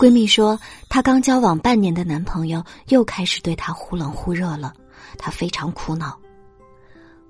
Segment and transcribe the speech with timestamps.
[0.00, 0.58] 闺蜜说，
[0.88, 4.72] 她刚交往半年的男朋友又开始对她忽冷忽热了，
[5.18, 6.18] 她非常苦恼。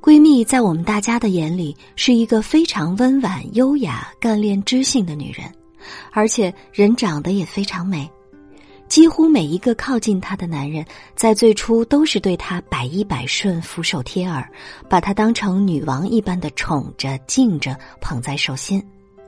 [0.01, 5.53] 闺蜜在我们大家的眼里是一个非常温婉、优雅、干练、知性的女人，
[6.13, 8.09] 而且人长得也非常美。
[8.87, 14.49] 几乎每一个靠近她的男人，在最初都是对她百依百顺、俯首帖耳，
[14.89, 18.81] 把她当成女王一般的宠着、敬着、捧在手心。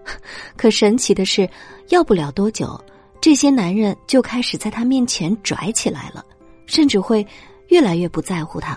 [0.57, 1.51] 可神奇的是，
[1.89, 2.81] 要不了多久。
[3.23, 6.25] 这些男人就开始在他面前拽起来了，
[6.67, 7.25] 甚至会
[7.69, 8.77] 越来越不在乎他。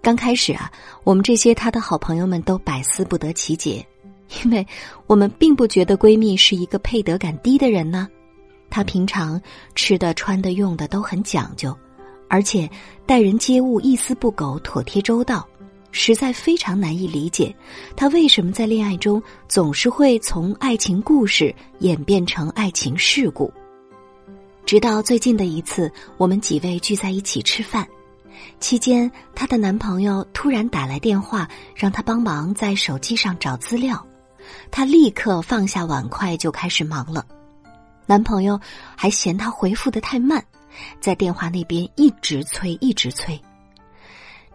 [0.00, 0.70] 刚开始啊，
[1.02, 3.84] 我们这些他的好朋友们都百思不得其解，
[4.44, 4.64] 因为
[5.08, 8.08] 我们并不觉得闺蜜是一个配得感低的人呢。
[8.70, 9.42] 她平常
[9.74, 11.76] 吃的、穿的、用的都很讲究，
[12.28, 12.70] 而且
[13.06, 15.44] 待人接物一丝不苟、妥帖周到。
[15.96, 17.54] 实在非常难以理解，
[17.96, 23.50] 他为什么在恋爱中总是会从爱情故事演变成爱情事故。
[24.66, 27.86] 直到最近的一次，我们几位聚在一起吃饭，
[28.60, 34.06] 期间她的男朋友突然打来电话，让她帮忙在手机上找资料，
[34.70, 37.24] 她立刻放下碗筷就开始忙了。
[38.04, 38.60] 男朋友
[38.94, 40.44] 还嫌她回复的太慢，
[41.00, 43.40] 在电话那边一直催，一直催。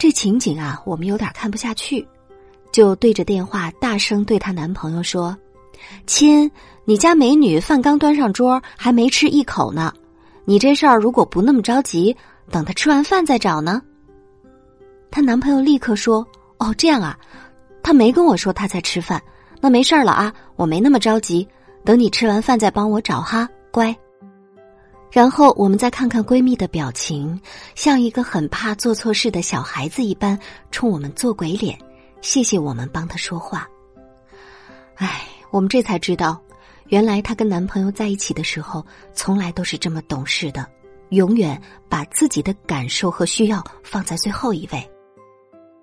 [0.01, 2.07] 这情景啊，我们有点看不下去，
[2.71, 5.37] 就对着电话大声对她男朋友说
[6.07, 6.49] ：“亲，
[6.85, 9.93] 你家美女饭刚端上桌，还没吃一口呢。
[10.43, 12.17] 你这事儿如果不那么着急，
[12.49, 13.79] 等她吃完饭再找呢。”
[15.11, 16.25] 她男朋友立刻说
[16.57, 17.15] ：“哦，这样啊，
[17.83, 19.21] 他没跟我说他在吃饭，
[19.59, 21.47] 那没事了啊，我没那么着急，
[21.85, 23.95] 等你吃完饭再帮我找哈，乖。”
[25.11, 27.39] 然后我们再看看闺蜜的表情，
[27.75, 30.39] 像一个很怕做错事的小孩子一般，
[30.71, 31.77] 冲我们做鬼脸，
[32.21, 33.67] 谢谢我们帮她说话。
[34.95, 36.41] 唉，我们这才知道，
[36.87, 40.65] 原来她跟男朋友在一起的时候，从来都是这么懂事的，
[41.09, 44.89] 永远把自己的感受和需要放在最后一位。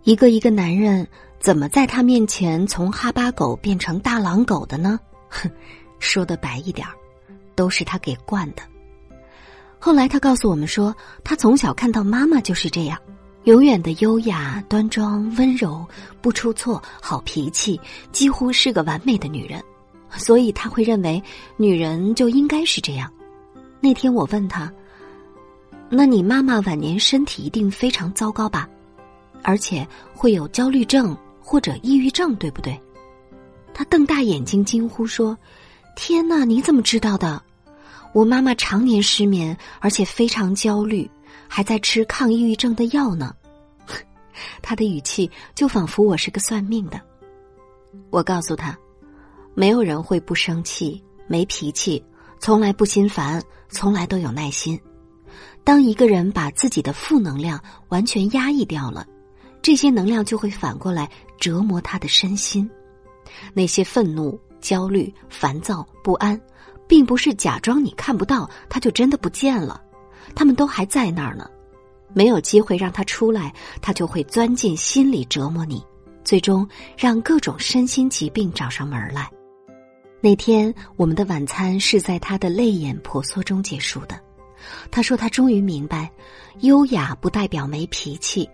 [0.05, 1.07] 一个一个男人
[1.39, 4.99] 怎么在她面前从哈巴狗变成大狼狗的呢？
[5.29, 5.51] 哼，
[5.99, 6.87] 说的白一点，
[7.55, 8.63] 都是他给惯的。
[9.79, 12.99] 后来，他告诉我们说，他从小看到妈妈就是这样，
[13.45, 15.87] 永远的优雅、端庄、温柔，
[16.21, 17.81] 不出错，好脾气，
[18.11, 19.63] 几乎是个完美的女人，
[20.11, 21.23] 所以他会认为
[21.57, 23.11] 女人就应该是这样。
[23.81, 24.71] 那天我问他
[25.89, 28.69] ：“那你妈妈晚年身体一定非常糟糕吧？
[29.45, 32.79] 而且会有焦虑症或者抑郁症，对不对？”
[33.73, 35.39] 他瞪大眼睛惊呼说
[35.95, 37.41] ：“天哪，你怎么知道的？”
[38.13, 41.09] 我妈妈常年失眠，而且非常焦虑，
[41.47, 43.35] 还在吃抗抑郁症的药呢。
[44.63, 47.01] 他的语气就仿佛我是个算命的。
[48.11, 48.77] 我告诉他，
[49.55, 52.03] 没有人会不生气、没脾气，
[52.39, 54.79] 从来不心烦，从来都有耐心。
[55.65, 59.07] 当一个人把自己的负能量完全压抑掉了，
[59.61, 61.09] 这些能量就会反过来
[61.39, 62.69] 折磨他的身心。
[63.53, 66.41] 那些愤怒、焦虑、烦躁、不安。
[66.89, 69.79] 并不是假装你看不到，他就真的不见了，
[70.35, 71.47] 他们都还在那儿呢，
[72.15, 73.53] 没有机会让他出来，
[73.83, 75.85] 他就会钻进心里折磨你，
[76.25, 79.31] 最终让各种身心疾病找上门来。
[80.23, 84.19] 那天我们的晚餐是在他的泪眼婆娑中结束的，
[84.91, 86.11] 他说他终于明白，
[86.61, 88.49] 优雅不代表没脾气，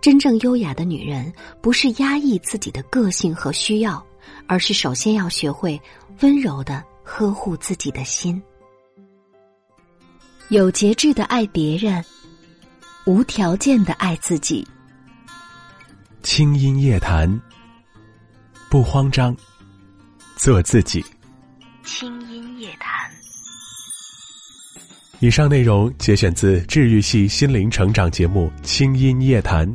[0.00, 4.00] 真正优雅的女人不是压抑自己的个性和需要，
[4.46, 5.80] 而是首先要学会
[6.20, 6.82] 温柔的。
[7.06, 8.42] 呵护自己的心，
[10.48, 12.02] 有节制的爱别人，
[13.04, 14.66] 无条件的爱自己。
[16.22, 17.28] 轻音夜谈，
[18.70, 19.36] 不慌张，
[20.36, 21.04] 做自己。
[21.84, 22.90] 轻音夜谈。
[25.20, 29.68] 以上内容节选自治愈系心灵成长节目《轻音夜谈》，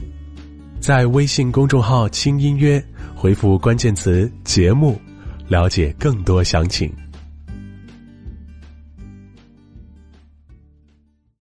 [0.82, 2.84] 在微信公众号“轻音约”
[3.20, 4.98] 回复关键词“节目”，
[5.50, 6.90] 了解更多详情。